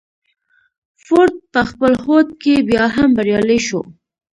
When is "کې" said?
2.41-2.53